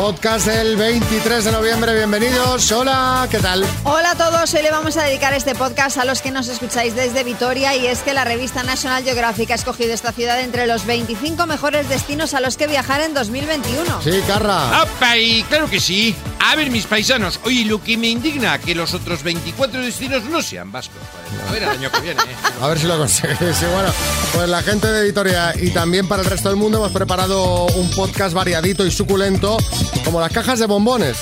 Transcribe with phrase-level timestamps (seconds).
[0.00, 2.72] Podcast del 23 de noviembre, bienvenidos.
[2.72, 3.66] Hola, ¿qué tal?
[3.84, 6.94] Hola a todos, hoy le vamos a dedicar este podcast a los que nos escucháis
[6.94, 10.86] desde Vitoria y es que la revista National Geographic ha escogido esta ciudad entre los
[10.86, 14.00] 25 mejores destinos a los que viajar en 2021.
[14.02, 14.80] Sí, Carra.
[14.80, 15.18] ¡Apa!
[15.18, 16.16] Y claro que sí.
[16.38, 20.40] A ver, mis paisanos, oye, lo que me indigna que los otros 24 destinos no
[20.40, 20.96] sean vascos.
[21.46, 22.22] A ver, el año que viene.
[22.22, 22.36] ¿eh?
[22.62, 23.36] A ver si lo conseguís.
[23.38, 23.92] Sí, bueno,
[24.32, 27.90] pues la gente de Vitoria y también para el resto del mundo hemos preparado un
[27.90, 29.58] podcast variadito y suculento,
[30.04, 31.16] como las cajas de bombones.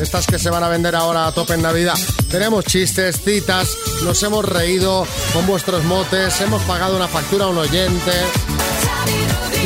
[0.00, 1.94] Estas que se van a vender ahora a tope en Navidad.
[2.30, 7.58] Tenemos chistes, citas, nos hemos reído con vuestros motes, hemos pagado una factura a un
[7.58, 8.12] oyente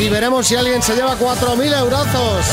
[0.00, 2.46] y veremos si alguien se lleva 4.000 eurazos.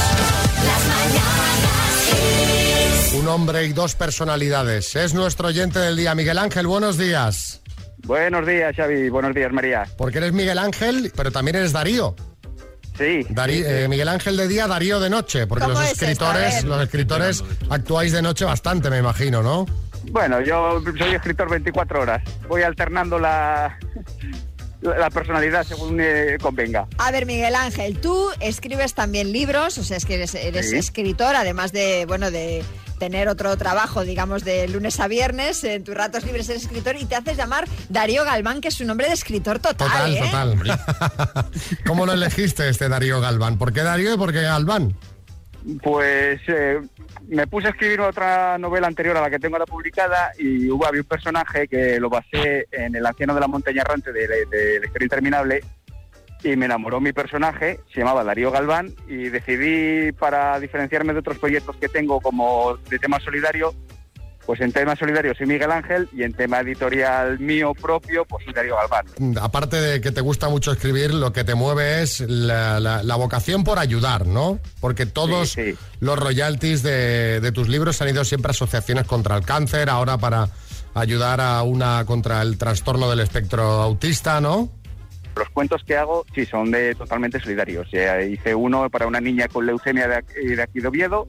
[3.20, 4.96] Un hombre y dos personalidades.
[4.96, 6.68] Es nuestro oyente del día, Miguel Ángel.
[6.68, 7.62] Buenos días.
[8.06, 9.10] Buenos días, Xavi.
[9.10, 9.86] Buenos días, María.
[9.98, 12.16] Porque eres Miguel Ángel, pero también eres Darío.
[12.98, 13.26] Sí.
[13.30, 17.44] Darí- eh, Miguel Ángel de día, Darío de noche, porque ¿Cómo los escritores, los escritores
[17.70, 19.66] actuáis de noche bastante, me imagino, ¿no?
[20.12, 22.24] Bueno, yo soy escritor 24 horas.
[22.48, 23.78] Voy alternando la,
[24.82, 26.88] la personalidad según eh, convenga.
[27.00, 30.78] A ver, Miguel Ángel, tú escribes también libros, o sea, es que eres, eres Sí.
[30.78, 32.64] escritor, además de, bueno, de
[32.98, 37.06] tener otro trabajo, digamos, de lunes a viernes, en tus ratos libres eres escritor y
[37.06, 40.20] te haces llamar Darío Galván, que es un nombre de escritor total, Total, ¿eh?
[40.20, 41.50] total.
[41.86, 43.58] ¿Cómo lo elegiste este Darío Galván?
[43.58, 44.96] ¿Por qué Darío y por qué Galván?
[45.82, 46.80] Pues eh,
[47.28, 50.86] me puse a escribir otra novela anterior a la que tengo ahora publicada y hubo
[50.86, 54.46] había un personaje que lo basé en El anciano de la montaña errante de, de,
[54.46, 55.64] de La historia interminable
[56.46, 61.40] y me enamoró mi personaje, se llamaba Darío Galván y decidí para diferenciarme de otros
[61.40, 63.74] proyectos que tengo como de tema solidario,
[64.46, 68.54] pues en tema solidario soy Miguel Ángel y en tema editorial mío propio pues soy
[68.54, 69.38] Darío Galván.
[69.42, 73.16] Aparte de que te gusta mucho escribir, lo que te mueve es la, la- la
[73.16, 74.60] vocación por ayudar, ¿no?
[74.80, 75.78] Porque todos Sí, sí.
[76.00, 80.20] los royalties de, de tus libros han ido siempre a asociaciones contra el cáncer, ahora
[80.20, 80.50] para
[80.94, 84.70] ayudar a una contra el trastorno del espectro autista, ¿no?
[85.36, 87.88] Los cuentos que hago sí son de totalmente solidarios.
[87.94, 91.28] Hice uno para una niña con leucemia de, de aquí de Oviedo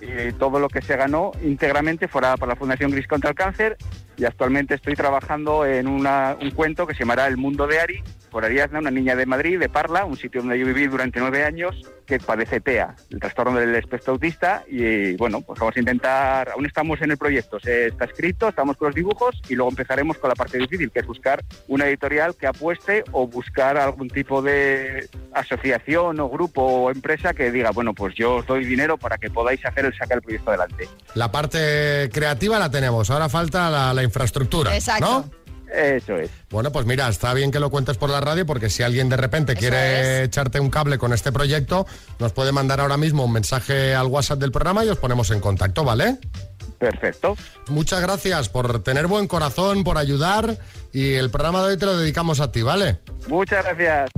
[0.00, 3.76] y todo lo que se ganó íntegramente fuera para la Fundación Gris contra el Cáncer
[4.16, 8.02] y actualmente estoy trabajando en una- un cuento que se llamará El Mundo de Ari
[8.30, 11.44] por Ariadna, una niña de Madrid, de Parla, un sitio donde yo viví durante nueve
[11.44, 11.74] años,
[12.06, 16.66] que padece TEA, el trastorno del espectro autista y bueno, pues vamos a intentar, aún
[16.66, 20.34] estamos en el proyecto, está escrito, estamos con los dibujos y luego empezaremos con la
[20.34, 26.20] parte difícil, que es buscar una editorial que apueste o buscar algún tipo de asociación
[26.20, 29.64] o grupo o empresa que diga, bueno, pues yo os doy dinero para que podáis
[29.64, 30.88] hacer el sacar el proyecto adelante.
[31.14, 35.26] La parte creativa la tenemos, ahora falta la, la infraestructura, Exacto.
[35.30, 35.46] ¿no?
[35.74, 36.30] Eso es.
[36.48, 39.16] Bueno, pues mira, está bien que lo cuentes por la radio porque si alguien de
[39.16, 40.28] repente Eso quiere es.
[40.28, 41.86] echarte un cable con este proyecto,
[42.20, 45.40] nos puede mandar ahora mismo un mensaje al WhatsApp del programa y os ponemos en
[45.40, 46.18] contacto, ¿vale?
[46.78, 47.36] Perfecto.
[47.68, 50.56] Muchas gracias por tener buen corazón, por ayudar
[50.92, 53.00] y el programa de hoy te lo dedicamos a ti, ¿vale?
[53.28, 54.10] Muchas gracias.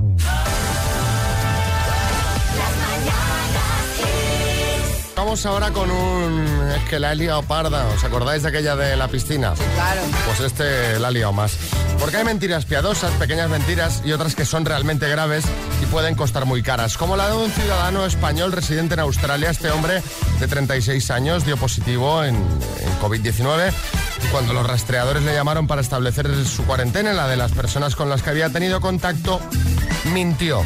[5.15, 6.58] Vamos ahora con un...
[6.75, 9.53] Es que la he liado parda, ¿os acordáis de aquella de la piscina?
[9.75, 10.01] Claro.
[10.25, 11.57] Pues este la ha liado más.
[11.99, 15.43] Porque hay mentiras piadosas, pequeñas mentiras y otras que son realmente graves
[15.81, 16.97] y pueden costar muy caras.
[16.97, 19.49] Como la de un ciudadano español residente en Australia.
[19.49, 20.01] Este hombre
[20.39, 23.71] de 36 años dio positivo en, en COVID-19
[24.23, 28.09] y cuando los rastreadores le llamaron para establecer su cuarentena, la de las personas con
[28.09, 29.41] las que había tenido contacto,
[30.13, 30.63] mintió.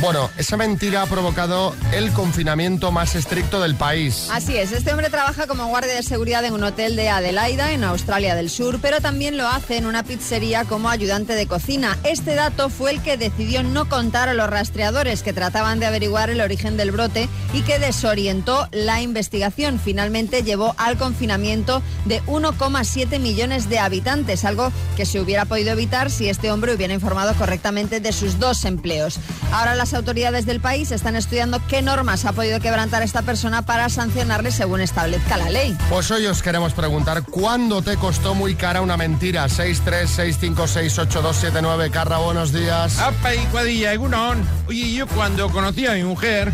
[0.00, 4.28] Bueno, esa mentira ha provocado el confinamiento más estricto del país.
[4.30, 7.84] Así es, este hombre trabaja como guardia de seguridad en un hotel de Adelaida, en
[7.84, 11.98] Australia del Sur, pero también lo hace en una pizzería como ayudante de cocina.
[12.04, 16.30] Este dato fue el que decidió no contar a los rastreadores que trataban de averiguar
[16.30, 19.78] el origen del brote y que desorientó la investigación.
[19.78, 26.10] Finalmente llevó al confinamiento de 1,7 millones de habitantes, algo que se hubiera podido evitar
[26.10, 29.18] si este hombre hubiera informado correctamente de sus dos empleos.
[29.52, 33.88] Ahora las autoridades del país están estudiando qué normas ha podido quebrantar esta persona para
[33.88, 35.76] sancionarle según establezca la ley.
[35.88, 39.46] Pues hoy os queremos preguntar, ¿cuándo te costó muy cara una mentira?
[39.48, 42.98] 636568279, Carra, buenos días.
[42.98, 43.34] ¡Apa!
[43.34, 44.42] Y cuadrilla, Egunon.
[44.68, 46.52] Oye, yo cuando conocí a mi mujer,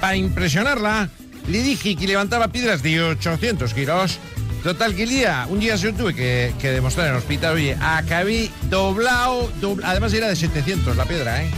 [0.00, 1.08] para impresionarla,
[1.48, 4.18] le dije que levantaba piedras de 800 kilos.
[4.62, 7.56] Total, que el día, un día se lo tuve que, que demostrar en el hospital.
[7.56, 11.50] Oye, acabé doblado, dobla- además era de 700 la piedra, ¿eh?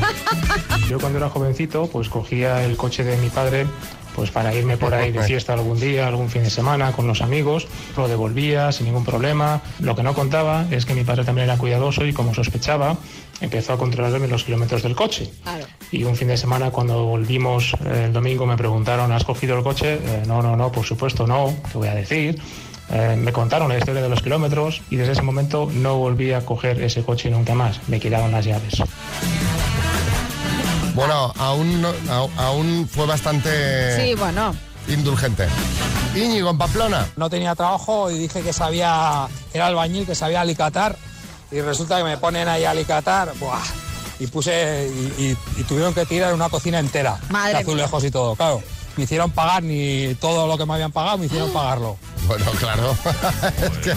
[0.88, 3.66] Yo cuando era jovencito, pues cogía el coche de mi padre
[4.18, 7.22] pues para irme por ahí de fiesta algún día, algún fin de semana con los
[7.22, 7.68] amigos.
[7.96, 9.62] Lo devolvía sin ningún problema.
[9.78, 12.96] Lo que no contaba es que mi padre también era cuidadoso y como sospechaba,
[13.40, 15.30] empezó a controlarme los kilómetros del coche.
[15.44, 15.66] Claro.
[15.92, 19.62] Y un fin de semana cuando volvimos eh, el domingo me preguntaron, ¿has cogido el
[19.62, 20.00] coche?
[20.04, 22.40] Eh, no, no, no, por supuesto no, te voy a decir.
[22.90, 26.44] Eh, me contaron la historia de los kilómetros y desde ese momento no volví a
[26.44, 27.88] coger ese coche nunca más.
[27.88, 28.82] Me quitaron las llaves.
[30.98, 31.94] Bueno, aún, no-
[32.36, 34.52] aún fue bastante Sí, bueno.
[34.88, 35.46] indulgente.
[36.16, 37.06] Íñigo, en Pamplona.
[37.16, 40.96] No tenía trabajo y dije que sabía, era albañil, que sabía alicatar
[41.52, 43.62] y resulta que me ponen ahí a alicatar, ¡buah!
[44.18, 48.10] y puse, y, y- y tuvieron que tirar una cocina entera, Madre de azulejos y
[48.10, 48.60] todo, claro.
[48.96, 51.96] Me hicieron pagar ni todo lo que me habían pagado, me hicieron pagarlo.
[52.26, 52.96] Bueno, claro.
[53.62, 53.94] es que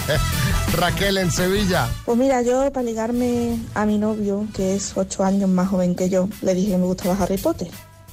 [0.73, 1.89] Raquel en Sevilla.
[2.05, 6.09] Pues mira, yo para ligarme a mi novio, que es ocho años más joven que
[6.09, 7.67] yo, le dije que me gustaba Harry Potter.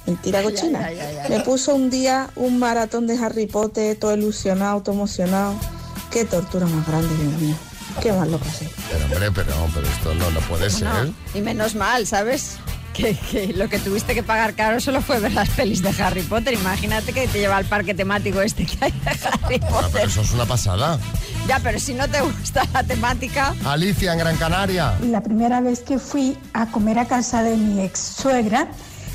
[0.05, 0.83] Mentira cochina.
[0.85, 1.29] ay, ay, ay.
[1.29, 5.53] Me puso un día un maratón de Harry Potter, todo ilusionado, todo emocionado.
[6.11, 7.55] Qué tortura más grande, Dios mío.
[8.01, 8.69] Qué mal lo pasé.
[8.91, 10.87] Pero hombre, pero, pero esto no, no puede ser.
[10.87, 12.57] No, y menos mal, ¿sabes?
[12.93, 16.21] Que, que lo que tuviste que pagar caro solo fue ver las pelis de Harry
[16.23, 16.53] Potter.
[16.53, 20.07] Imagínate que te lleva al parque temático este que hay de Harry Ah, pero Potter.
[20.09, 20.99] eso es una pasada.
[21.47, 24.93] Ya, pero si no te gusta la temática, Alicia en Gran Canaria.
[25.01, 28.67] La primera vez que fui a comer a casa de mi ex suegra,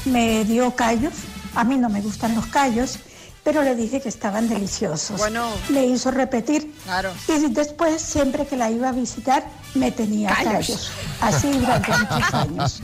[0.04, 1.12] me dio callos.
[1.54, 2.98] A mí no me gustan los callos,
[3.44, 5.18] pero le dije que estaban deliciosos.
[5.18, 5.46] Bueno.
[5.68, 6.74] Me hizo repetir.
[6.84, 7.12] Claro.
[7.28, 9.44] Y después, siempre que la iba a visitar,
[9.74, 10.52] me tenía Callos.
[10.52, 10.90] callos.
[11.20, 12.82] Así durante muchos años.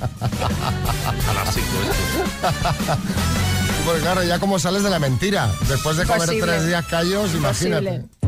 [3.84, 5.50] Pues claro, ya como sales de la mentira.
[5.68, 6.46] Después de comer Imposible.
[6.52, 7.94] tres días callos, imagínate.
[7.94, 8.20] Imposible.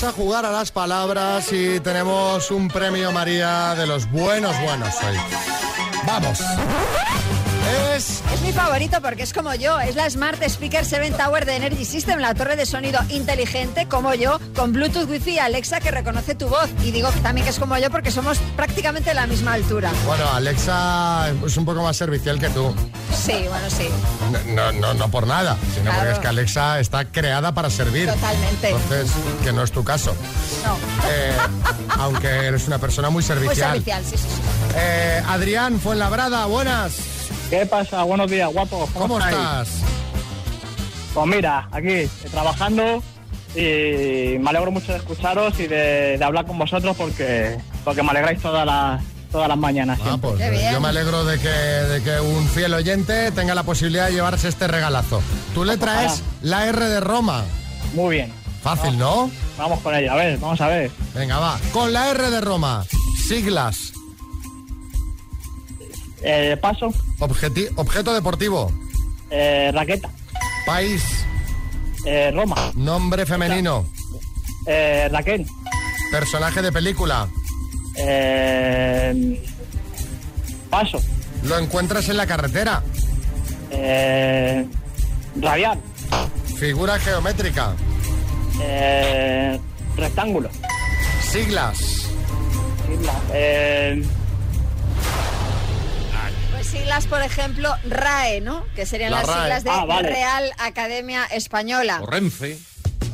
[0.00, 4.94] Vamos a jugar a las palabras y tenemos un premio María de los buenos buenos
[5.02, 5.16] hoy.
[6.06, 6.38] Vamos.
[7.96, 9.78] Es es mi favorito porque es como yo.
[9.80, 14.14] Es la Smart Speaker 7 Tower de Energy System, la torre de sonido inteligente como
[14.14, 16.68] yo, con Bluetooth, Wi-Fi y Alexa que reconoce tu voz.
[16.84, 19.90] Y digo también que es como yo porque somos prácticamente la misma altura.
[20.06, 22.74] bueno, Alexa es un poco más servicial que tú.
[23.14, 23.88] Sí, bueno, sí.
[24.54, 25.98] No, no, no por nada, sino Claro.
[25.98, 28.08] porque es que Alexa está creada para servir.
[28.08, 28.68] Totalmente.
[28.70, 29.10] Entonces,
[29.42, 30.14] que no es tu caso.
[30.64, 30.76] No.
[31.10, 31.32] Eh,
[31.98, 33.70] aunque eres una persona muy Muy servicial.
[33.72, 34.40] servicial, sí, sí, sí.
[34.76, 36.92] Eh, Adrián Fuenlabrada, buenas.
[37.50, 38.02] ¿Qué pasa?
[38.02, 38.90] Buenos días, guapos.
[38.90, 39.80] ¿Cómo, estás?
[41.14, 43.02] Pues mira, aquí eh, trabajando
[43.54, 48.10] y me alegro mucho de escucharos y de, de hablar con vosotros porque, porque me
[48.10, 49.02] alegráis todas las,
[49.32, 49.98] todas las mañanas.
[50.04, 50.72] Ah, pues Qué bien.
[50.72, 54.48] yo me alegro de que, de que un fiel oyente tenga la posibilidad de llevarse
[54.48, 55.22] este regalazo.
[55.54, 57.44] Tú le traes la R de Roma.
[57.94, 58.32] Muy bien.
[58.62, 59.30] Fácil, ¿no?
[59.56, 60.12] Vamos con ella.
[60.12, 60.90] A ver, vamos a ver.
[61.14, 61.58] Venga, va.
[61.72, 62.84] Con la R de Roma.
[63.26, 63.92] Siglas.
[66.22, 66.92] Eh, paso.
[67.18, 68.72] Objeti- objeto deportivo.
[69.30, 70.10] Eh, raqueta.
[70.66, 71.02] País.
[72.04, 72.56] Eh, Roma.
[72.74, 73.86] Nombre femenino.
[74.66, 75.46] Eh, Raquel.
[76.10, 77.28] Personaje de película.
[77.96, 79.42] Eh,
[80.70, 81.00] paso.
[81.44, 82.82] Lo encuentras en la carretera.
[83.70, 84.66] Eh,
[85.36, 85.80] radial.
[86.58, 87.74] Figura geométrica.
[88.60, 89.58] Eh,
[89.96, 90.48] rectángulo.
[91.30, 91.78] Siglas.
[92.92, 93.12] Isla.
[93.32, 94.02] Eh,
[96.70, 98.64] Siglas, por ejemplo, RAE, ¿no?
[98.76, 99.40] Que serían La las RAE.
[99.42, 100.08] siglas de Ah, vale.
[100.10, 102.00] Real Academia Española.
[102.02, 102.58] O Renfe.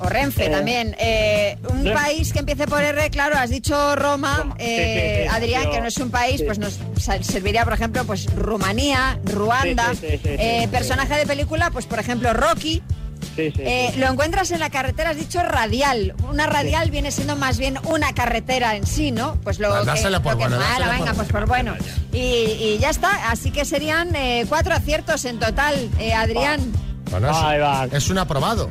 [0.00, 0.96] O Renfe Eh, también.
[0.98, 1.92] Eh, un Renfe.
[1.92, 5.86] país que empiece por R, claro, has dicho Roma, eh, sí, sí, Adrián, que no
[5.86, 6.80] es un país, pues nos
[7.22, 9.92] serviría, por ejemplo, pues Rumanía, Ruanda.
[10.02, 12.82] Eh, personaje de película, pues por ejemplo, Rocky.
[13.36, 13.62] Sí, sí.
[13.64, 14.00] Eh, sí.
[14.00, 16.14] Lo encuentras en la carretera, has dicho radial.
[16.28, 19.36] Una radial viene siendo más bien una carretera en sí, ¿no?
[19.42, 21.74] Pues lo Ah, que, dásela por lo que bueno, malo, venga, pues por bueno.
[22.12, 26.60] Y, y ya está, así que serían eh, cuatro aciertos en total, eh, Adrián.
[27.10, 27.86] Bueno, es, Ahí va.
[27.92, 28.68] es un aprobado.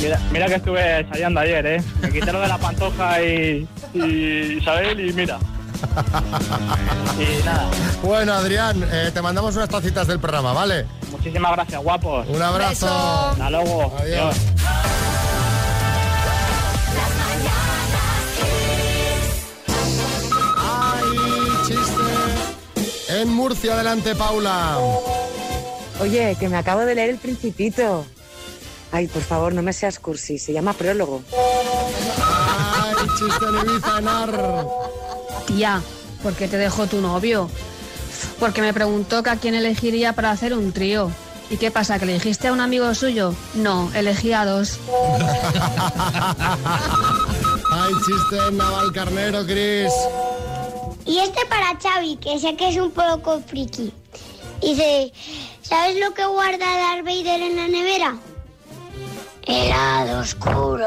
[0.00, 1.82] Mira, mira que estuve ensayando ayer, ¿eh?
[2.00, 5.38] Me quité lo de la pantoja y, y Isabel y mira.
[7.18, 7.70] y nada,
[8.02, 10.86] Bueno, Adrián, eh, te mandamos unas tacitas del programa, ¿vale?
[11.10, 12.26] muchísimas gracias, guapos.
[12.28, 12.86] Un abrazo.
[12.86, 13.28] Beso.
[13.30, 13.94] Hasta luego.
[14.00, 14.36] Adiós.
[20.56, 21.06] ¡Ay,
[21.66, 23.20] chiste!
[23.20, 24.78] En Murcia, adelante, Paula.
[26.00, 28.06] Oye, que me acabo de leer El Principito.
[28.92, 31.22] Ay, por favor, no me seas cursi, se llama prólogo.
[31.32, 34.64] ¡Ay, chiste en Ibiza, Enar!
[35.50, 35.82] Tía,
[36.22, 37.50] ¿por qué te dejó tu novio?
[38.38, 41.10] Porque me preguntó que a quién elegiría para hacer un trío.
[41.50, 41.98] ¿Y qué pasa?
[41.98, 43.34] ¿Que le dijiste a un amigo suyo?
[43.54, 44.78] No, elegí a dos.
[47.72, 49.92] ¡Ay, chiste en Naval Carnero, Cris!
[51.04, 53.92] Y este para Xavi, que sé que es un poco friki.
[54.62, 55.12] Dice,
[55.62, 58.16] ¿sabes lo que guarda Darth Vader en la nevera?
[59.50, 60.86] Helado oscuro.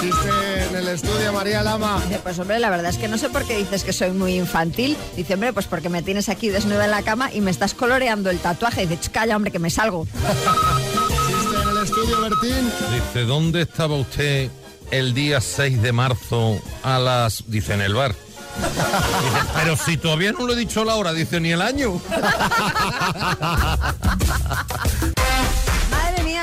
[0.00, 2.00] Chiste en el estudio, María Lama.
[2.08, 4.36] Dice, Pues hombre, la verdad es que no sé por qué dices que soy muy
[4.36, 4.96] infantil.
[5.16, 8.30] Dice, hombre, pues porque me tienes aquí desnuda en la cama y me estás coloreando
[8.30, 8.86] el tatuaje.
[8.86, 10.06] Dice, "Ch, calla, hombre, que me salgo.
[11.26, 12.72] Chiste en el estudio, Bertín.
[12.92, 14.50] Dice, ¿dónde estaba usted
[14.90, 17.44] el día 6 de marzo a las...
[17.48, 18.14] Dice, en el bar.
[18.56, 22.00] Dice, pero si todavía no lo he dicho la hora, dice, ni el año.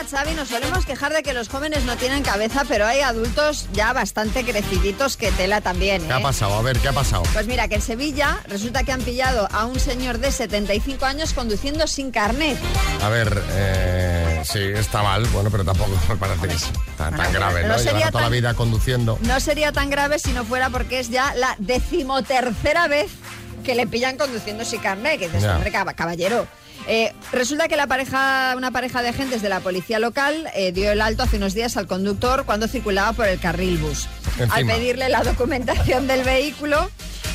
[0.10, 3.94] Xavi, nos solemos quejar de que los jóvenes no tienen cabeza, pero hay adultos ya
[3.94, 6.06] bastante creciditos que tela también.
[6.06, 6.24] ¿Qué ha ¿eh?
[6.24, 6.54] pasado?
[6.56, 7.24] A ver, ¿qué ha pasado?
[7.34, 11.34] Pues mira, que en Sevilla resulta que han pillado a un señor de 75 años
[11.34, 12.58] conduciendo sin carnet.
[13.02, 16.66] A ver, eh, sí, está mal, bueno, pero tampoco me parece que es
[16.98, 17.78] tan, tan grave, no ¿no?
[17.78, 19.18] sería Llevar toda la vida conduciendo.
[19.22, 23.12] No sería tan grave si no fuera porque es ya la decimotercera vez
[23.64, 25.20] que le pillan conduciendo sin carnet.
[25.20, 26.48] Que dices, hombre, cab- caballero.
[26.88, 30.92] Eh, resulta que la pareja, una pareja de agentes de la policía local eh, dio
[30.92, 34.08] el alto hace unos días al conductor cuando circulaba por el carril bus.
[34.50, 36.90] Al pedirle la documentación del vehículo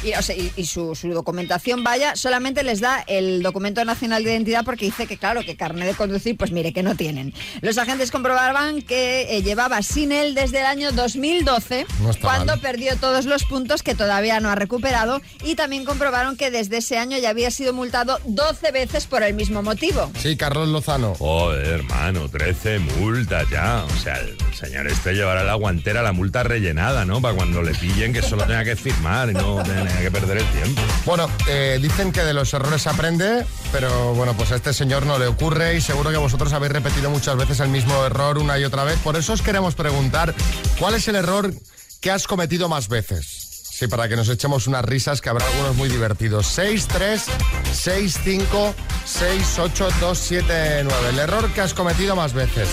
[0.06, 4.24] y, o sea, y- y su, su documentación vaya, solamente les da el documento nacional
[4.24, 7.34] de identidad porque dice que, claro, que carnet de conducir, pues mire, que no tienen.
[7.60, 12.52] Los agentes comprobaban que eh, llevaba sin él desde el año 2012, No está cuando
[12.52, 12.60] mal.
[12.60, 16.98] perdió todos los puntos que todavía no ha recuperado, y también comprobaron que desde ese
[16.98, 20.10] año ya había sido multado 12 veces por el mismo motivo.
[20.18, 21.14] Sí, Carlos Lozano.
[21.14, 23.84] Joder, hermano, 13 multas ya.
[23.84, 27.20] O sea, el señor este llevará la guantera la multa rellenada, ¿no?
[27.20, 29.62] Para cuando le pillen que solo tenga que firmar y no
[29.96, 30.82] tenga que perder el tiempo.
[31.04, 35.06] Bueno, eh, dicen que de los errores se aprende, pero bueno, pues a este señor
[35.06, 38.58] no le ocurre y seguro que vosotros habéis repetido muchas veces el mismo error una
[38.58, 38.98] y otra vez.
[38.98, 40.34] Por eso os queremos preguntar,
[40.78, 41.52] ¿cuál es el error
[42.00, 43.46] que has cometido más veces?
[43.76, 46.46] Sí, para que nos echemos unas risas, que habrá algunos muy divertidos.
[46.46, 47.24] 6, 3,
[47.72, 48.74] 6, 5,
[49.04, 51.08] 6, 8, 2, 7, 9.
[51.10, 52.68] El error que has cometido más veces.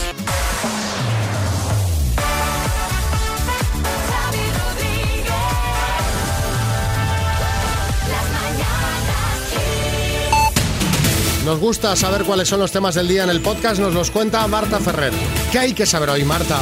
[11.54, 14.48] Nos gusta saber cuáles son los temas del día en el podcast, nos los cuenta
[14.48, 15.14] Marta Ferrer.
[15.52, 16.60] ¿Qué hay que saber hoy, Marta?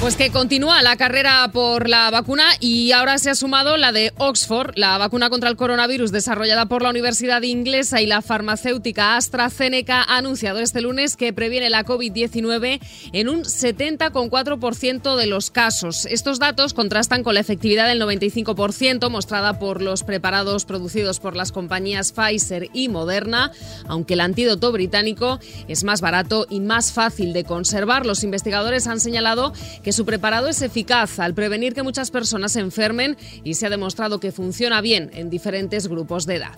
[0.00, 4.12] Pues que continúa la carrera por la vacuna y ahora se ha sumado la de
[4.18, 10.02] Oxford, la vacuna contra el coronavirus desarrollada por la Universidad Inglesa y la farmacéutica AstraZeneca
[10.02, 12.78] ha anunciado este lunes que previene la COVID-19
[13.12, 16.06] en un 70,4% de los casos.
[16.06, 21.50] Estos datos contrastan con la efectividad del 95% mostrada por los preparados producidos por las
[21.50, 23.50] compañías Pfizer y Moderna,
[23.88, 28.06] aunque el antídoto británico es más barato y más fácil de conservar.
[28.06, 32.60] Los investigadores han señalado que su preparado es eficaz al prevenir que muchas personas se
[32.60, 36.52] enfermen y se ha demostrado que funciona bien en diferentes grupos de edad.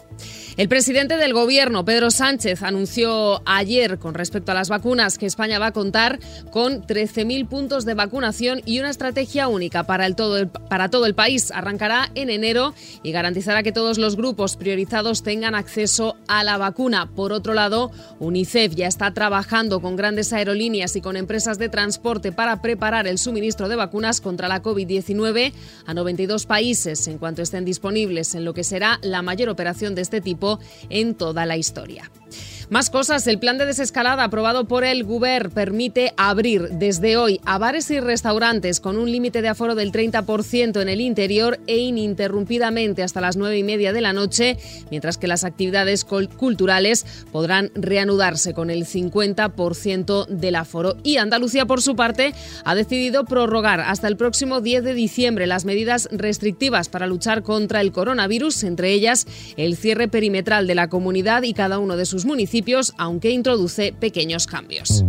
[0.57, 5.61] El presidente del gobierno, Pedro Sánchez, anunció ayer con respecto a las vacunas que España
[5.61, 6.19] va a contar
[6.51, 11.07] con 13.000 puntos de vacunación y una estrategia única para, el todo el, para todo
[11.07, 11.53] el país.
[11.53, 17.09] Arrancará en enero y garantizará que todos los grupos priorizados tengan acceso a la vacuna.
[17.15, 22.33] Por otro lado, UNICEF ya está trabajando con grandes aerolíneas y con empresas de transporte
[22.33, 25.53] para preparar el suministro de vacunas contra la COVID-19
[25.87, 30.03] a 92 países en cuanto estén disponibles en lo que será la mayor operación de
[30.03, 30.59] este tipo
[30.89, 32.11] en toda la historia.
[32.71, 37.57] Más cosas, el plan de desescalada aprobado por el Guber permite abrir desde hoy a
[37.57, 43.03] bares y restaurantes con un límite de aforo del 30% en el interior e ininterrumpidamente
[43.03, 44.59] hasta las 9 y media de la noche,
[44.91, 50.99] mientras que las actividades culturales podrán reanudarse con el 50% del aforo.
[51.03, 52.35] Y Andalucía, por su parte,
[52.67, 57.81] ha decidido prorrogar hasta el próximo 10 de diciembre las medidas restrictivas para luchar contra
[57.81, 62.27] el coronavirus, entre ellas el cierre perimetral de la comunidad y cada uno de sus
[62.27, 62.58] municipios,
[62.97, 65.05] aunque introduce pequeños cambios.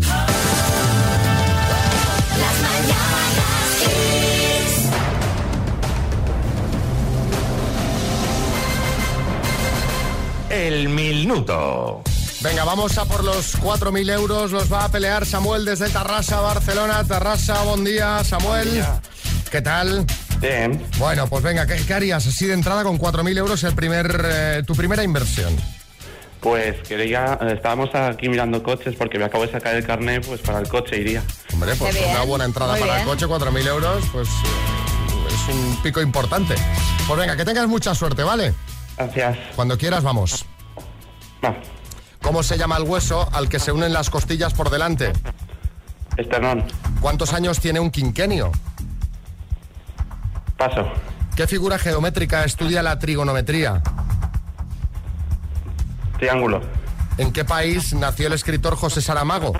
[10.49, 12.01] El minuto.
[12.41, 14.51] Venga, vamos a por los 4.000 euros.
[14.51, 17.03] Los va a pelear Samuel desde Tarrasa, Barcelona.
[17.03, 18.83] Tarrasa, buen día, Samuel.
[19.51, 20.05] ¿Qué tal?
[20.39, 20.81] Bien.
[20.97, 24.63] Bueno, pues venga, ¿qué, qué harías así de entrada con 4.000 euros el primer, eh,
[24.65, 25.55] tu primera inversión?
[26.41, 30.39] Pues quería, eh, estábamos aquí mirando coches porque me acabo de sacar el carnet, pues
[30.39, 31.21] para el coche iría.
[31.53, 33.07] Hombre, pues una buena entrada muy para bien.
[33.07, 36.55] el coche, 4.000 euros, pues eh, es un pico importante.
[37.07, 38.53] Pues venga, que tengas mucha suerte, ¿vale?
[38.97, 39.37] Gracias.
[39.55, 40.45] Cuando quieras, vamos.
[42.21, 45.11] ¿Cómo se llama el hueso al que se unen las costillas por delante?
[46.17, 46.65] Esternón.
[47.01, 48.51] ¿Cuántos años tiene un quinquenio?
[50.57, 50.89] Paso.
[51.35, 53.81] ¿Qué figura geométrica estudia la trigonometría?
[56.19, 56.61] Triángulo.
[57.17, 59.53] ¿En qué país nació el escritor José Saramago?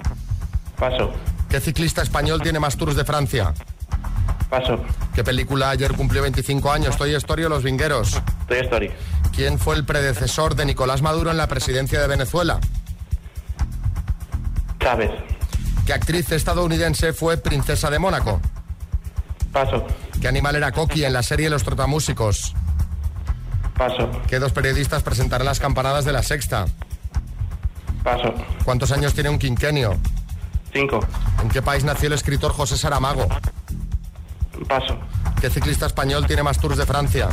[0.78, 1.12] Paso.
[1.50, 3.54] ¿Qué ciclista español tiene más tours de Francia?
[4.50, 4.80] Paso.
[5.14, 6.98] ¿Qué película ayer cumplió 25 años?
[6.98, 8.22] Toy Story o Los Vingueros.
[8.48, 8.92] Toy Story.
[9.36, 12.60] ¿Quién fue el predecesor de Nicolás Maduro en la presidencia de Venezuela?
[14.80, 15.12] Chávez.
[15.86, 18.40] ¿Qué actriz estadounidense fue princesa de Mónaco?
[19.52, 19.86] Paso.
[20.22, 22.54] ¿Qué animal era Coqui en la serie Los Trotamúsicos?
[23.80, 24.10] Paso.
[24.28, 26.66] ¿Qué dos periodistas presentarán las campanadas de la sexta?
[28.04, 28.34] Paso.
[28.66, 29.96] ¿Cuántos años tiene un quinquenio?
[30.74, 31.00] Cinco.
[31.42, 33.26] ¿En qué país nació el escritor José Saramago?
[34.68, 35.00] Paso.
[35.40, 37.30] ¿Qué ciclista español tiene más tours de Francia?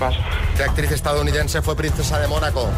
[0.00, 0.18] Paso.
[0.56, 2.68] ¿Qué actriz estadounidense fue princesa de Mónaco?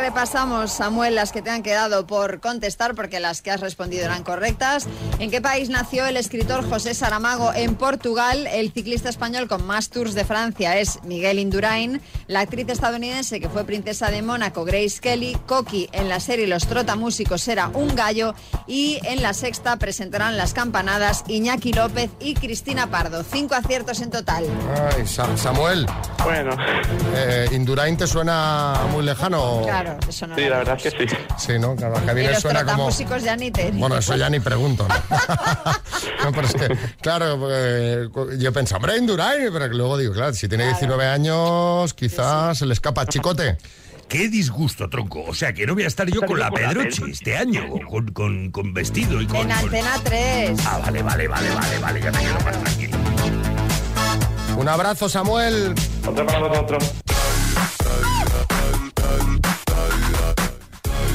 [0.00, 4.22] Repasamos, Samuel, las que te han quedado por contestar, porque las que has respondido eran
[4.24, 4.86] correctas.
[5.18, 7.52] ¿En qué país nació el escritor José Saramago?
[7.52, 8.46] En Portugal.
[8.46, 12.00] El ciclista español con más tours de Francia es Miguel Indurain.
[12.28, 15.36] La actriz estadounidense que fue princesa de Mónaco, Grace Kelly.
[15.46, 18.34] Coqui en la serie Los Trotamúsicos era un gallo.
[18.66, 23.22] Y en la sexta presentarán las campanadas Iñaki López y Cristina Pardo.
[23.22, 24.44] Cinco aciertos en total.
[24.96, 25.86] Ay, Sa- Samuel.
[26.24, 26.56] Bueno.
[27.14, 29.60] Eh, ¿Indurain te suena muy lejano?
[29.64, 31.16] Claro, eso no Sí, la verdad es que sí.
[31.38, 31.76] Sí, ¿no?
[31.76, 32.90] Claro, los suena como...
[32.90, 33.70] ya ni te...
[33.72, 34.86] Bueno, eso ya ni pregunto.
[34.88, 34.94] ¿no?
[36.24, 40.48] No, pero es que, claro, eh, yo pensaba, hombre, Indurain, pero luego digo, claro, si
[40.48, 43.56] tiene 19 años, quizás se le escapa chicote.
[44.10, 45.22] Qué disgusto, tronco.
[45.22, 48.50] O sea, que no voy a estar yo con la Pedroche este año, con, con,
[48.50, 49.42] con vestido y con...
[49.42, 50.58] En Antena 3.
[50.66, 52.98] Ah, vale, vale, vale, vale, vale, ya me quedo más tranquilo.
[54.56, 55.74] Un abrazo, Samuel.
[56.04, 56.92] Otro para vosotros.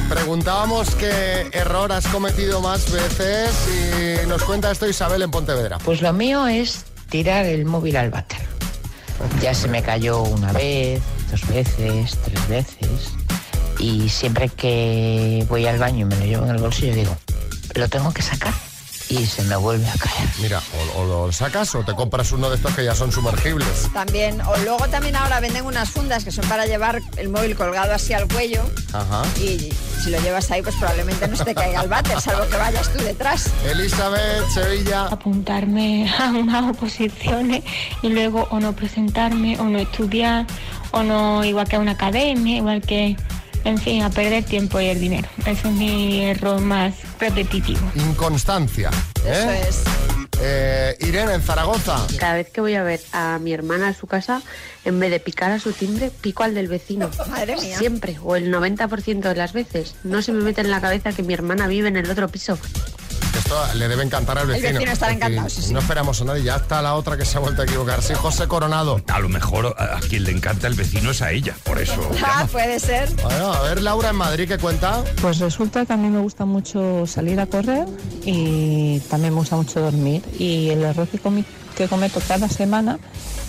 [0.08, 5.78] Preguntábamos qué error has cometido más veces y nos cuenta esto Isabel en Pontevedra.
[5.78, 8.38] Pues lo mío es tirar el móvil al váter.
[9.40, 13.12] Ya se me cayó una vez, dos veces, tres veces.
[13.78, 17.16] Y siempre que voy al baño y me lo llevo en el bolsillo, digo,
[17.74, 18.54] lo tengo que sacar.
[19.08, 20.28] Y se me vuelve a caer.
[20.40, 20.60] Mira,
[20.96, 23.88] o, o lo sacas o te compras uno de estos que ya son sumergibles.
[23.92, 27.92] También, o luego también ahora venden unas fundas que son para llevar el móvil colgado
[27.94, 29.22] así al cuello Ajá.
[29.40, 32.56] y si lo llevas ahí pues probablemente no se te caiga el váter, salvo que
[32.56, 33.50] vayas tú detrás.
[33.64, 35.06] Elizabeth, Sevilla.
[35.06, 37.62] apuntarme a unas oposiciones
[38.02, 40.46] y luego o no presentarme o no estudiar
[40.90, 43.16] o no igual que a una academia, igual que,
[43.66, 45.28] en fin, a perder tiempo y el dinero.
[45.40, 47.80] Ese es mi error más repetitivo.
[47.96, 48.90] Inconstancia.
[49.24, 49.32] ¿eh?
[49.32, 49.84] Eso es.
[50.40, 52.06] Eh, Irene, en Zaragoza.
[52.18, 54.40] Cada vez que voy a ver a mi hermana a su casa,
[54.84, 57.10] en vez de picar a su timbre, pico al del vecino.
[57.28, 57.76] Madre mía.
[57.76, 59.96] Siempre, o el 90% de las veces.
[60.04, 62.56] No se me mete en la cabeza que mi hermana vive en el otro piso.
[63.36, 64.72] Esto le debe encantar al El vecino.
[64.74, 65.72] vecino estará Es decir, encantado, sí, sí.
[65.72, 68.02] No esperamos a nadie, ya está la otra que se ha vuelto a equivocar.
[68.02, 69.00] Sí, José Coronado.
[69.08, 71.94] A lo mejor a, a quien le encanta el vecino es a ella, por eso.
[72.24, 73.08] Ah, puede ser.
[73.22, 75.02] Bueno, a ver, Laura, en Madrid, ¿qué cuenta?
[75.22, 77.86] Pues resulta que a mí me gusta mucho salir a correr
[78.24, 80.22] y también me gusta mucho dormir.
[80.38, 81.44] Y el error que, comi-
[81.76, 82.98] que cometo cada semana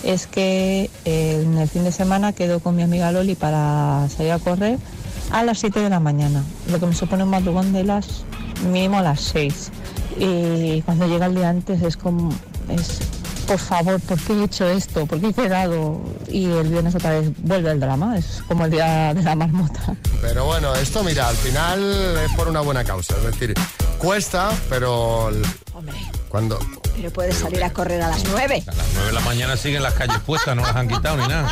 [0.04, 4.32] es que eh, en el fin de semana quedo con mi amiga Loli para salir
[4.32, 4.78] a correr
[5.32, 8.06] a las 7 de la mañana, lo que me supone un madrugón de las
[8.72, 9.72] mínimo a las 6.
[10.20, 12.34] Y cuando llega el día antes es como,
[12.70, 13.00] es,
[13.48, 15.06] por favor, ¿por qué he hecho esto?
[15.06, 16.02] ¿Por qué he quedado?
[16.28, 19.96] Y el viernes otra vez vuelve el drama, es como el día de la marmota.
[20.22, 23.16] Pero bueno, esto, mira, al final es por una buena causa.
[23.18, 23.54] Es decir,
[24.00, 25.46] cuesta, pero el-
[26.30, 26.60] cuando...
[26.96, 28.64] Pero puedes salir a correr a las 9.
[28.68, 31.28] A las 9 de la mañana siguen las calles puestas, no las han quitado ni
[31.28, 31.48] nada.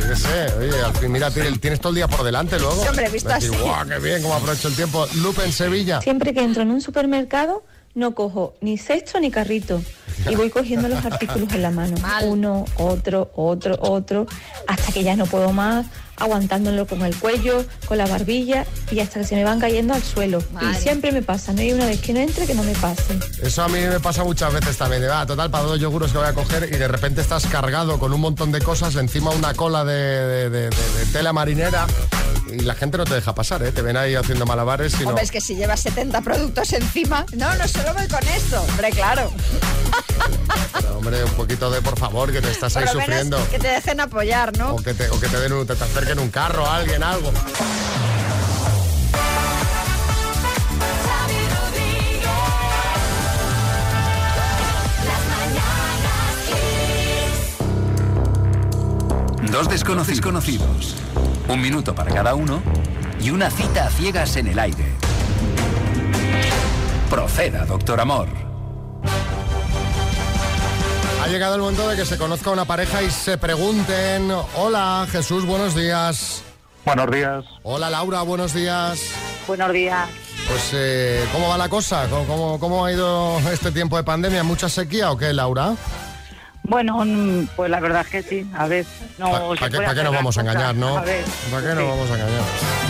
[0.00, 2.80] Yo qué sé, oye, al fin, mira, tienes todo el día por delante luego.
[2.82, 3.62] Sí, hombre, visto Decir, así.
[3.62, 5.06] guau, qué bien, cómo aprovecho el tiempo.
[5.16, 6.00] Lupe en Sevilla.
[6.00, 7.64] Siempre que entro en un supermercado,
[7.98, 9.82] no cojo ni cesto ni carrito.
[10.28, 11.96] Y voy cogiendo los artículos en la mano.
[12.24, 14.26] Uno, otro, otro, otro,
[14.66, 19.20] hasta que ya no puedo más, aguantándolo con el cuello, con la barbilla y hasta
[19.20, 20.42] que se me van cayendo al suelo.
[20.52, 20.70] Madre.
[20.72, 23.16] Y siempre me pasa, no hay una vez que no entre que no me pase.
[23.42, 25.02] Eso a mí me pasa muchas veces también.
[25.02, 27.98] De, ah, total, para dos yogures que voy a coger y de repente estás cargado
[28.00, 31.86] con un montón de cosas, encima una cola de, de- de- de- de tela marinera
[32.52, 33.72] y la gente no te deja pasar, ¿eh?
[33.72, 35.10] Te ven ahí haciendo malabares y no...
[35.10, 37.24] Hombre, es que si llevas 70 productos encima.
[37.36, 38.60] No, no solo voy con esto.
[38.62, 39.30] Hombre, claro.
[40.72, 43.50] Pero, hombre, un poquito de por favor, que te estás ahí Por lo menos sufriendo.
[43.50, 44.74] que te dejen apoyar, ¿no?
[44.74, 47.32] O que te, o que te den un, te acerquen un carro, alguien, algo.
[59.50, 60.94] Dos desconocidos conocidos,
[61.48, 62.62] un minuto para cada uno
[63.20, 64.84] y una cita a ciegas en el aire.
[67.10, 68.28] Proceda, doctor Amor.
[71.22, 74.30] Ha llegado el momento de que se conozca una pareja y se pregunten.
[74.56, 76.42] Hola, Jesús, buenos días.
[76.84, 77.44] Buenos días.
[77.62, 79.00] Hola, Laura, buenos días.
[79.46, 80.08] Buenos días.
[80.46, 82.06] Pues, eh, ¿cómo va la cosa?
[82.08, 84.42] ¿Cómo, cómo, cómo ha ido este tiempo de pandemia?
[84.42, 85.74] ¿Mucha sequía o qué, Laura?
[86.68, 88.50] Bueno, mm, pues la verdad es que sí.
[88.54, 88.84] A ver,
[89.18, 89.54] no.
[89.58, 90.98] ¿Para qué, nos vamos a engañar, no?
[90.98, 91.78] A ver, ¿Para qué sí.
[91.78, 92.42] nos vamos a engañar?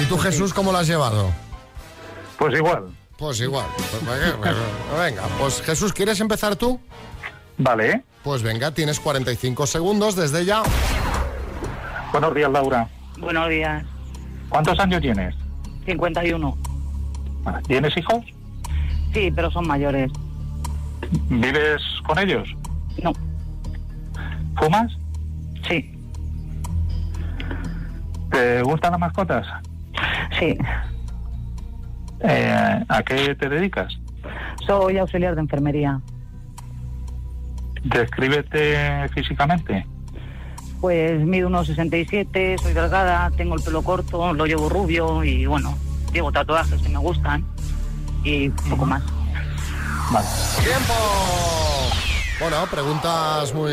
[0.02, 1.30] ¿Y tú, Jesús, cómo lo has llevado?
[2.38, 2.84] Pues igual.
[3.16, 3.66] Pues igual.
[3.76, 4.32] Pues, ¿para qué?
[4.36, 4.56] Pues,
[4.98, 6.80] venga, pues Jesús, ¿quieres empezar tú?
[7.56, 8.02] Vale.
[8.24, 10.62] Pues venga, tienes 45 segundos desde ya.
[12.12, 12.88] Buenos días, Laura.
[13.18, 13.84] Buenos días.
[14.48, 15.34] ¿Cuántos años tienes?
[15.86, 16.56] 51.
[17.66, 18.24] ¿Tienes hijos?
[19.12, 20.10] Sí, pero son mayores.
[21.28, 22.48] ¿Vives con ellos?
[23.02, 23.12] No.
[24.58, 24.92] ¿Fumas?
[25.68, 25.94] Sí.
[28.30, 29.46] ¿Te gustan las mascotas?
[30.38, 30.58] Sí.
[32.20, 33.92] Eh, ¿A qué te dedicas?
[34.66, 36.00] Soy auxiliar de enfermería.
[37.84, 39.86] Descríbete físicamente.
[40.80, 45.76] Pues mido unos 67, soy delgada, tengo el pelo corto, lo llevo rubio y bueno,
[46.12, 47.44] llevo tatuajes que me gustan
[48.22, 49.02] y poco más.
[50.12, 50.26] Vale.
[50.62, 52.17] ¡Tiempo!
[52.40, 53.72] Bueno, preguntas muy...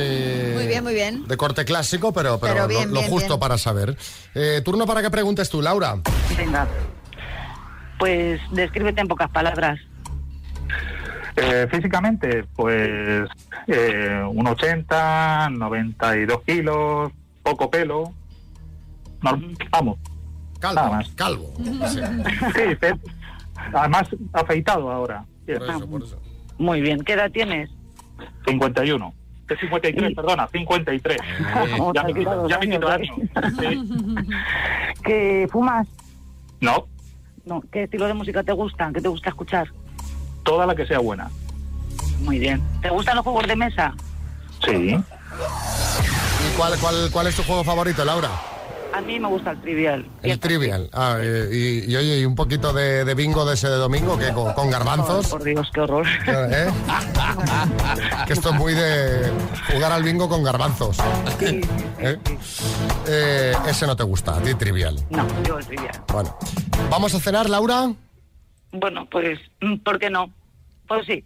[0.55, 1.27] Muy bien, muy bien.
[1.27, 3.39] De corte clásico, pero, pero, Pero lo- bien, lo, bien, justo bien.
[3.39, 3.95] para saber.
[4.33, 5.97] Eh, turno para que preguntes tú, Laura.
[6.35, 6.67] Venga.
[7.99, 9.79] Pues descríbete en pocas palabras.
[11.35, 13.27] Eh, físicamente, pues
[13.67, 17.11] eh, un 80, 92 kilos,
[17.43, 18.13] poco pelo.
[19.21, 19.97] No, vamos.
[20.59, 20.75] Calvo.
[20.81, 21.09] Nada más.
[21.15, 21.53] Calvo.
[21.89, 21.99] Sí.
[22.55, 22.87] Sí,
[23.73, 25.23] además afeitado ahora.
[25.45, 25.59] Bien.
[25.59, 26.21] Por eso, por eso.
[26.57, 27.01] Muy bien.
[27.03, 27.69] ¿Qué edad tienes?
[28.45, 29.13] 51.
[29.47, 31.17] Que 53, perdona, 53.
[31.79, 33.57] Oh, ya te me quito, ya me quito años, años.
[33.59, 34.23] Sí.
[35.03, 35.87] ¿Que fumas?
[36.61, 36.87] No,
[37.45, 37.61] No.
[37.71, 38.91] ¿Qué estilo de música te gusta?
[38.91, 39.67] ¿Qué te gusta escuchar?
[40.45, 41.29] toda la que sea buena.
[42.21, 42.61] Muy bien.
[42.81, 43.93] ¿Te gustan los juegos de mesa?
[44.63, 44.95] Sí.
[44.95, 48.29] ¿Y cuál, cuál, cuál es tu juego favorito, Laura?
[48.95, 50.05] A mí me gusta el trivial.
[50.23, 50.89] El trivial.
[50.93, 54.17] Ah, eh, y, y oye, ¿y un poquito de, de bingo de ese de domingo?
[54.17, 55.27] que ¿Con, con garbanzos?
[55.27, 56.07] Por Dios, qué horror.
[56.27, 56.67] ¿Eh?
[58.25, 59.31] que esto es muy de
[59.73, 60.97] jugar al bingo con garbanzos.
[61.41, 62.17] ¿Eh?
[63.07, 64.95] Eh, ese no te gusta, a ti trivial.
[65.09, 66.01] No, yo el trivial.
[66.07, 66.37] Bueno.
[66.89, 67.91] ¿Vamos a cenar, Laura?
[68.71, 70.31] Bueno, pues, mm, ¿por qué no?
[70.87, 71.21] Pues sí.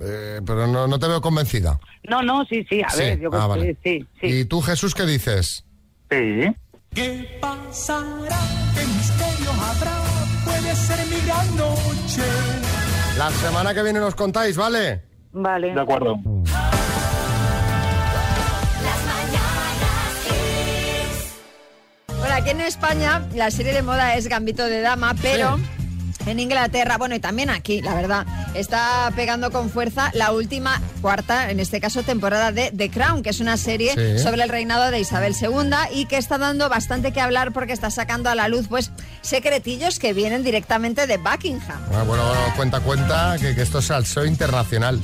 [0.00, 1.78] Eh, pero no, no te veo convencida.
[2.08, 3.76] No, no, sí, sí, a Sí, ver, yo ah, creo vale.
[3.76, 4.26] que sí, sí.
[4.40, 5.64] ¿Y tú, Jesús, qué dices?
[6.10, 6.52] Sí.
[6.94, 8.38] ¿Qué pasará?
[8.74, 9.96] ¿Qué misterio habrá?
[10.44, 12.22] Puede ser mi gran noche.
[13.18, 15.02] La semana que viene nos contáis, ¿vale?
[15.32, 15.74] Vale.
[15.74, 16.16] De acuerdo.
[22.18, 25.58] Bueno, aquí en España la serie de moda es Gambito de Dama, pero
[26.26, 31.50] en Inglaterra, bueno, y también aquí, la verdad, está pegando con fuerza la última cuarta,
[31.50, 34.22] en este caso, temporada de The Crown, que es una serie Sí.
[34.22, 37.90] sobre el reinado de Isabel II y que está dando bastante que hablar porque está
[37.90, 38.90] sacando a la luz, pues,
[39.22, 41.80] secretillos que vienen directamente de Buckingham.
[41.92, 45.00] Ah, bueno, bueno, cuenta, cuenta que, que esto es salseo internacional.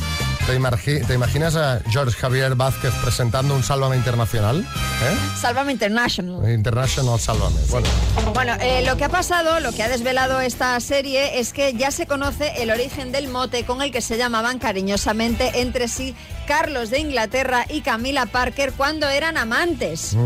[0.50, 4.62] ¿Te, imagi- te imaginas a George Javier Vázquez presentando un Sálvame Internacional?
[4.62, 5.16] ¿Eh?
[5.40, 6.50] Sálvame International.
[6.50, 7.60] International Sálvame.
[7.70, 7.86] Bueno,
[8.34, 11.92] Bueno, eh, lo que ha pasado, lo que ha desvelado esta serie es que ya
[11.92, 16.16] se conoce el origen del mote con el que se llamaban cariñosamente entre sí
[16.48, 20.16] Carlos de Inglaterra y Camila Parker cuando eran amantes.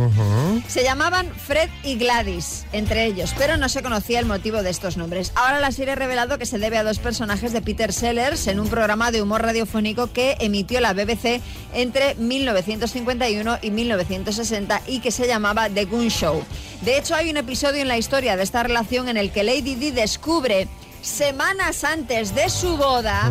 [0.69, 4.97] Se llamaban Fred y Gladys, entre ellos, pero no se conocía el motivo de estos
[4.97, 5.33] nombres.
[5.35, 8.59] Ahora la serie ha revelado que se debe a dos personajes de Peter Sellers en
[8.59, 11.43] un programa de humor radiofónico que emitió la BBC
[11.75, 16.43] entre 1951 y 1960 y que se llamaba The Goon Show.
[16.81, 19.75] De hecho, hay un episodio en la historia de esta relación en el que Lady
[19.75, 20.69] Di descubre
[21.03, 23.31] semanas antes de su boda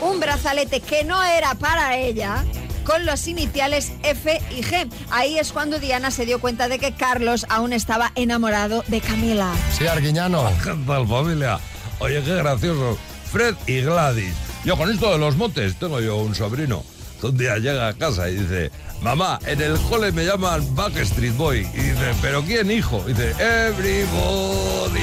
[0.00, 2.44] un brazalete que no era para ella
[2.84, 4.88] con los iniciales F y G.
[5.10, 9.52] Ahí es cuando Diana se dio cuenta de que Carlos aún estaba enamorado de Camila.
[9.76, 10.50] sí, Arguiñano.
[10.62, 11.58] ¿Qué tal, familia?
[11.98, 12.96] Oye, qué gracioso.
[13.30, 14.47] Fred y Gladys.
[14.64, 16.84] Yo con esto de los motes tengo yo un sobrino
[17.20, 21.36] que un día llega a casa y dice, mamá, en el cole me llaman Backstreet
[21.36, 21.66] Boy.
[21.74, 23.02] Y dice, ¿pero quién, hijo?
[23.06, 25.00] Y dice, everybody.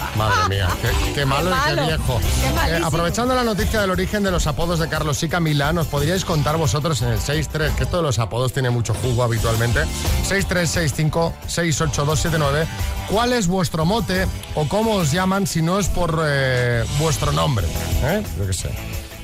[0.16, 2.20] Madre mía, qué, qué malo Qué y qué malo, viejo.
[2.42, 2.86] qué malísimo.
[2.86, 6.56] aprovechando la noticia del origen de los apodos de Carlos y Camila, ¿nos podríais contar
[6.56, 9.84] vosotros en el 6-3, que esto de los apodos tiene mucho jugo habitualmente,
[10.28, 12.66] 636568279,
[13.10, 17.66] cuál es vuestro mote o cómo os llaman si no es por eh, vuestro nombre?
[18.02, 18.22] ¿Eh?
[18.38, 18.70] Yo qué sé.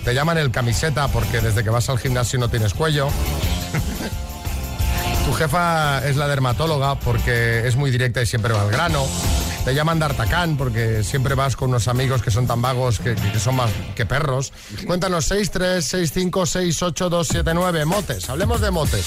[0.04, 3.08] Te llaman el camiseta porque desde que vas al gimnasio no tienes cuello.
[5.26, 9.04] Tu jefa es la dermatóloga porque es muy directa y siempre va al grano.
[9.64, 13.38] Te llaman D'Artacán porque siempre vas con unos amigos que son tan vagos que, que
[13.38, 14.52] son más que perros.
[14.86, 18.30] Cuéntanos 636568279 motes.
[18.30, 19.06] Hablemos de motes.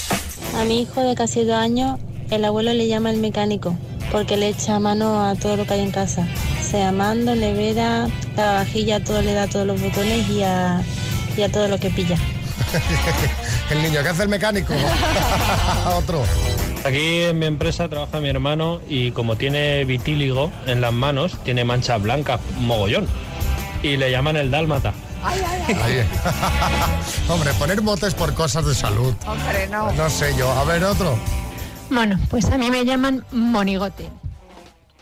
[0.56, 1.98] A mi hijo de casi dos años,
[2.30, 3.76] el abuelo le llama el mecánico
[4.12, 6.26] porque le echa mano a todo lo que hay en casa.
[6.62, 10.80] Sea mando, nevera, lavavajilla, todo le da todos los botones y a,
[11.36, 12.16] y a todo lo que pilla.
[13.70, 14.72] el niño, ¿qué hace el mecánico?
[15.96, 16.24] Otro.
[16.84, 21.64] Aquí en mi empresa trabaja mi hermano y como tiene vitíligo en las manos, tiene
[21.64, 23.06] manchas blancas, mogollón.
[23.82, 24.92] Y le llaman el dálmata.
[25.24, 26.06] Ahí.
[27.28, 29.14] Hombre, poner motes por cosas de salud.
[29.26, 29.90] Hombre, no.
[29.92, 30.50] No sé yo.
[30.50, 31.16] A ver, otro.
[31.88, 34.10] Bueno, pues a mí me llaman monigote.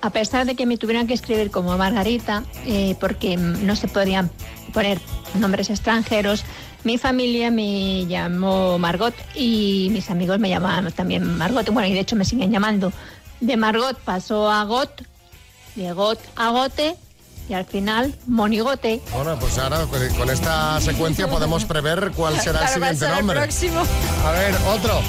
[0.01, 4.31] A pesar de que me tuvieran que escribir como Margarita, eh, porque no se podían
[4.73, 5.01] poner
[5.35, 6.45] nombres extranjeros,
[6.85, 11.69] mi familia me llamó Margot y mis amigos me llamaban también Margot.
[11.71, 12.93] Bueno, y de hecho me siguen llamando.
[13.41, 15.03] De Margot pasó a Got,
[15.75, 16.97] de Got a Gote
[17.49, 19.01] y al final Monigote.
[19.15, 23.19] Bueno, pues ahora con- esta secuencia podemos prever cuál será el Claro, siguiente será el
[23.19, 23.41] nombre.
[23.41, 23.83] próximo.
[24.25, 25.01] A ver, otro.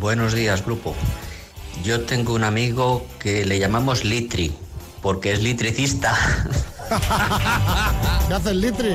[0.00, 0.94] Buenos días, grupo.
[1.84, 4.52] Yo tengo un amigo que le llamamos Litri,
[5.02, 6.16] porque es litricista.
[8.28, 8.94] ¿Qué hace el litri?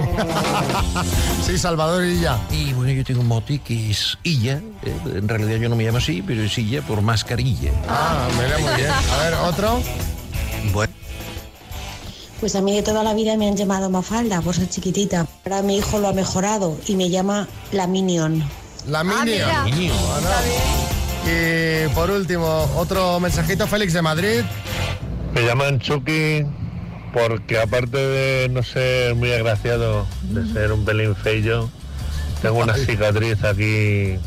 [1.46, 2.40] sí, Salvador Illa.
[2.52, 4.62] Y bueno, yo tengo un mote que es Illa.
[4.84, 7.72] eh, en realidad yo no me llamo así, pero es Illa por mascarilla.
[7.88, 8.92] Ah, mira, muy bien.
[8.92, 9.82] A ver, otro.
[10.74, 10.94] Bueno.
[12.40, 15.26] Pues a mí de toda la vida me han llamado Mafalda por ser chiquitita.
[15.46, 18.44] Ahora mi hijo lo ha mejorado y me llama la Minion.
[18.88, 19.50] La Minion.
[19.64, 19.94] Bueno.
[21.26, 24.42] Y por último, otro mensajito, Félix de Madrid.
[25.34, 26.46] Me llaman Chucky
[27.14, 31.70] porque aparte de no ser muy agraciado, de ser un pelín feillo,
[32.42, 34.18] tengo una cicatriz aquí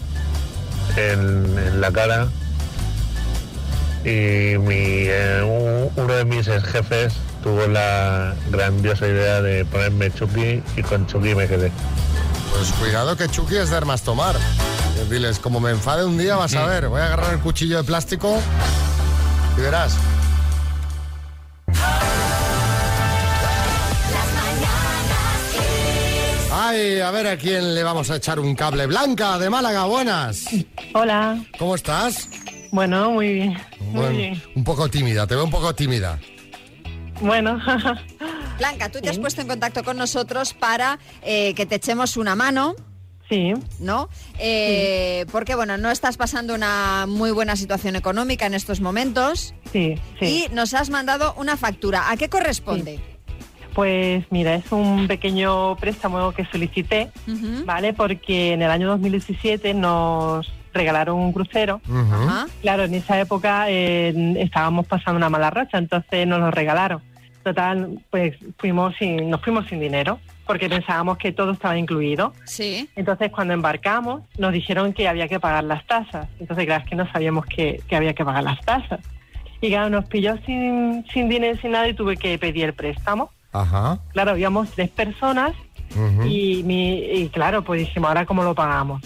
[0.97, 2.29] en, en la cara
[4.05, 4.75] y mi,
[5.09, 11.07] eh, un- uno de mis jefes tuvo la grandiosa idea de ponerme Chucky y con
[11.07, 11.71] Chucky me quedé.
[12.53, 14.37] Pues cuidado que Chucky es de armas tomar.
[14.37, 17.79] Eh, Diles, como me enfade un día, vas a ver, voy a agarrar el cuchillo
[17.79, 18.41] de plástico
[19.59, 19.97] y verás.
[26.69, 28.87] Ay, a ver a quién le vamos a echar un cable.
[28.87, 30.47] Blanca, de Málaga, buenas.
[30.95, 31.41] Hola.
[31.61, 32.29] ¿Cómo estás?
[32.73, 33.57] Bueno, muy bien.
[33.93, 34.43] Muy bien.
[34.57, 36.19] un poco tímida, te veo un poco tímida.
[37.21, 37.61] Bueno,
[38.59, 42.35] Blanca, tú te has puesto en contacto con nosotros para eh, que te echemos una
[42.35, 42.75] mano.
[43.29, 43.55] Sí.
[43.79, 44.09] ¿No?
[44.41, 49.55] Eh, Porque, bueno, no estás pasando una muy buena situación económica en estos momentos.
[49.73, 50.49] Sí, sí.
[50.51, 52.11] Y nos has mandado una factura.
[52.11, 53.16] ¿A qué corresponde?
[53.77, 57.11] Pues mira, es un pequeño préstamo que solicité,
[57.67, 57.93] ¿vale?
[57.93, 61.83] Porque en el año 2017 nos regalaron un crucero.
[62.63, 67.03] Claro, en esa época eh, estábamos pasando una mala racha, entonces nos lo regalaron.
[67.45, 72.33] Total, pues fuimos sin, nos fuimos sin dinero porque pensábamos que todo estaba incluido.
[72.47, 72.89] Sí.
[72.97, 76.29] Entonces, cuando embarcamos, nos dijeron que había que pagar las tasas.
[76.41, 79.01] Entonces, claro, es que no sabíamos que, que había que pagar las tasas.
[79.61, 83.36] Y claro, nos pilló sin, sin dinero, sin nada y tuve que pedir el préstamo.
[83.53, 83.99] Ajá.
[84.13, 85.53] Claro, habíamos tres personas
[86.25, 89.03] y, mi, y claro, pues dijimos, ¿ahora cómo lo pagamos?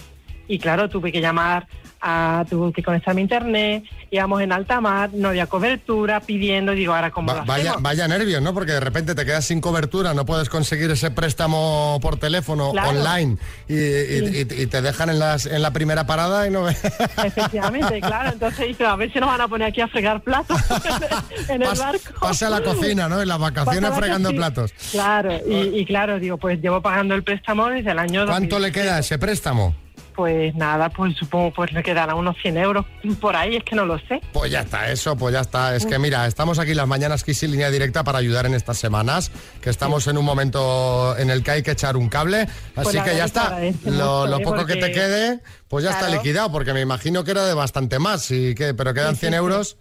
[0.48, 1.68] Y claro, tuve que llamar,
[2.00, 6.94] a, tuve que conectarme a internet, íbamos en alta mar, no había cobertura, pidiendo, digo,
[6.94, 7.82] ¿ahora cómo Va- lo vaya, hacemos?
[7.82, 8.54] vaya nervios, ¿no?
[8.54, 12.90] Porque de repente te quedas sin cobertura, no puedes conseguir ese préstamo por teléfono Claro.
[12.90, 13.36] online
[13.68, 16.68] y, y- y- y te dejan en, las, en la primera parada y no
[17.24, 18.30] Efectivamente, claro.
[18.32, 20.58] Entonces dije, a ver si nos van a poner aquí a fregar platos
[21.48, 22.20] en el Pas- barco.
[22.20, 23.20] Pase a la cocina, ¿no?
[23.20, 24.46] En las vacaciones Pasa la fregando cocina.
[24.50, 24.72] platos.
[24.90, 28.66] Claro, y, y claro, digo, pues llevo pagando el préstamo desde el año ¿Cuánto le
[28.68, 28.72] 2017.
[28.80, 29.74] queda a ese préstamo?
[30.20, 32.84] Pues nada, pues supongo pues le quedará unos 100 euros
[33.22, 34.20] por ahí, es que no lo sé.
[34.34, 35.74] Pues ya está, eso, pues ya está.
[35.74, 38.76] Es que mira, estamos aquí las mañanas Kiss en línea directa para ayudar en estas
[38.76, 42.46] semanas, que estamos en un momento en el que hay que echar un cable.
[42.74, 43.58] Pues Así que ya está.
[43.86, 44.42] Lo, ¿eh?
[44.44, 47.98] poco que te quede, pues ya está liquidado, porque me imagino que era de bastante
[47.98, 49.36] más, y que, pero quedan Sí, sí, 100 sí.
[49.38, 49.76] euros.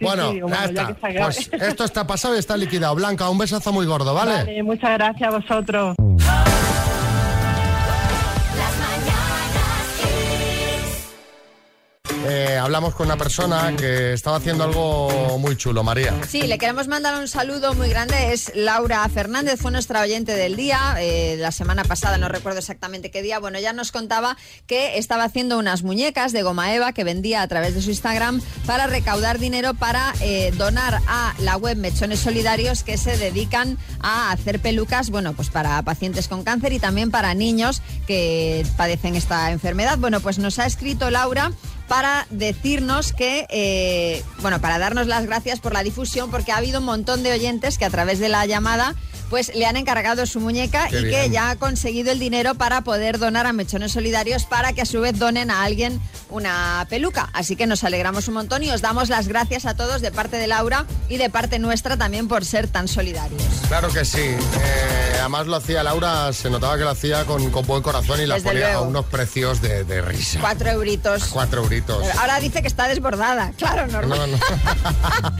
[0.00, 0.96] bueno, sí, ya bueno, ya está.
[1.24, 2.94] Pues esto está pasado y está liquidado.
[2.94, 4.34] Blanca, un besazo muy gordo, ¿vale?
[4.34, 5.96] Vale, muchas gracias a vosotros.
[12.26, 16.14] Eh, hablamos con una persona que estaba haciendo algo muy chulo, María.
[16.28, 18.32] Sí, le queremos mandar un saludo muy grande.
[18.32, 23.10] Es Laura Fernández, fue nuestra oyente del día, eh, la semana pasada, no recuerdo exactamente
[23.10, 23.38] qué día.
[23.38, 27.48] Bueno, ya nos contaba que estaba haciendo unas muñecas de goma eva que vendía a
[27.48, 32.84] través de su Instagram para recaudar dinero para eh, donar a la web Mechones Solidarios
[32.84, 37.34] que se dedican a hacer pelucas, bueno, pues para pacientes con cáncer y también para
[37.34, 39.98] niños que padecen esta enfermedad.
[39.98, 41.52] Bueno, pues nos ha escrito Laura
[41.88, 46.80] para decirnos que, eh, bueno, para darnos las gracias por la difusión, porque ha habido
[46.80, 48.94] un montón de oyentes que a través de la llamada
[49.34, 52.82] pues le han encargado su muñeca Qué y que ya ha conseguido el dinero para
[52.82, 57.30] poder donar a Mechones Solidarios para que a su vez donen a alguien una peluca.
[57.32, 60.36] Así que nos alegramos un montón y os damos las gracias a todos de parte
[60.36, 63.42] de Laura y de parte nuestra también por ser tan solidarios.
[63.66, 64.20] Claro que sí.
[64.20, 68.26] Eh, además lo hacía Laura, se notaba que lo hacía con, con buen corazón y
[68.26, 70.38] la Desde ponía a unos precios de, de risa.
[70.38, 71.24] Cuatro euritos.
[71.24, 72.04] Cuatro euritos.
[72.20, 73.50] Ahora dice que está desbordada.
[73.58, 74.16] Claro, normal.
[74.16, 74.38] No, no.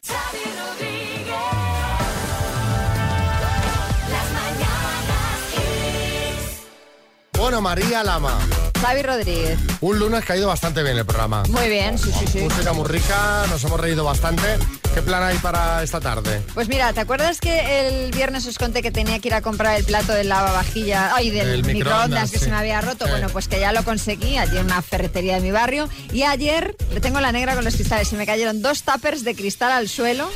[7.45, 8.39] Bueno, María Lama.
[8.81, 9.59] Xavi Rodríguez.
[9.83, 11.43] Un lunes que ha ido bastante bien el programa.
[11.51, 12.39] Muy bien, sí, sí, sí.
[12.39, 14.57] Música muy rica, nos hemos reído bastante.
[14.95, 16.41] ¿Qué plan hay para esta tarde?
[16.55, 19.79] Pues mira, ¿te acuerdas que el viernes os conté que tenía que ir a comprar
[19.79, 23.05] el plato del lavavajilla, ay, del El microondas, microondas, que se me había roto?
[23.05, 23.11] Sí.
[23.11, 25.91] Bueno, pues que ya lo conseguí allí en una ferretería de mi barrio.
[26.15, 29.35] Y ayer le tengo la negra con los cristales y me cayeron dos tuppers de
[29.35, 30.31] cristal al suelo.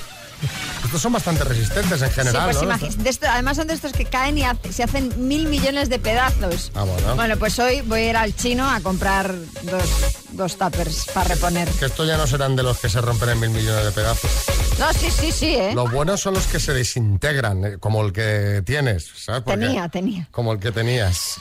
[0.88, 2.74] Estos son bastante resistentes en general, sí, pues ¿no?
[2.88, 5.90] imagi- de esto- además son de estos que caen y hace- se hacen mil millones
[5.90, 6.72] de pedazos.
[6.74, 7.14] Ah, bueno.
[7.14, 9.82] Bueno, pues hoy voy a ir al chino a comprar dos,
[10.30, 11.68] dos tuppers para reponer.
[11.68, 14.30] Que estos ya no serán de los que se rompen en mil millones de pedazos.
[14.78, 15.72] No, sí, sí, sí, ¿eh?
[15.74, 19.42] Los buenos son los que se desintegran, eh, como el que tienes, ¿sabes?
[19.42, 20.28] Porque- Tenía, tenía.
[20.30, 21.40] Como el que tenías.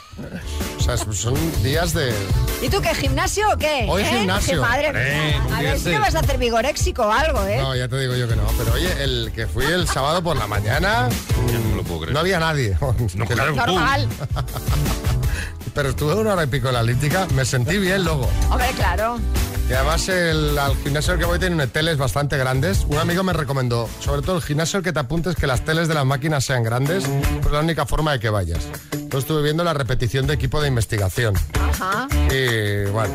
[0.79, 2.11] O sea, son días de...
[2.61, 3.85] ¿Y tú qué, gimnasio o qué?
[3.87, 4.05] Hoy ¿Eh?
[4.05, 4.55] gimnasio.
[4.55, 5.41] ¡Qué madre mía!
[5.43, 7.57] ¿cómo A ver si no vas a hacer vigoréxico o algo, ¿eh?
[7.57, 8.43] No, ya te digo yo que no.
[8.57, 11.07] Pero oye, el que fui el sábado por la mañana...
[11.07, 12.75] mm, No había nadie.
[13.15, 14.07] No, Normal.
[15.77, 18.27] Pero estuve una hora y pico en la elíptica, me sentí bien luego.
[18.49, 19.19] Hombre, claro.
[19.69, 22.83] Y además el, al gimnasio al que voy tiene teles bastante grandes.
[22.89, 25.87] Un amigo me recomendó, sobre todo el gimnasio al que te apuntes que las teles
[25.87, 28.67] de las máquinas sean grandes, pues es la única forma de que vayas.
[29.11, 31.35] Yo estuve viendo la repetición de equipo de investigación.
[31.53, 32.07] Ajá.
[32.31, 33.13] Y bueno,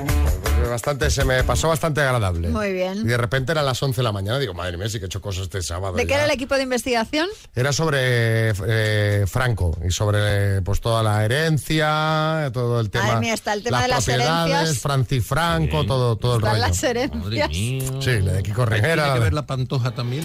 [0.72, 2.48] bastante, se me pasó bastante agradable.
[2.48, 3.06] Muy Y bien.
[3.06, 5.20] de repente eran las 11 de la mañana, digo, madre mía, sí que he hecho
[5.20, 5.94] cosas este sábado.
[5.94, 6.16] ¿De qué ya".
[6.16, 7.28] era el equipo de investigación?
[7.54, 13.04] Era sobre eh, Franco y sobre pues toda la herencia, todo el tema.
[13.06, 14.78] Madre mía, está el tema las de las propiedades, herencias.
[14.82, 16.56] Francis Franco, todo, todo el rollo.
[16.58, 17.48] las herencias.
[17.52, 17.80] Sí,
[18.22, 19.14] la de Kiko Tiene Rivera.
[19.14, 20.24] que ver la pantoja también.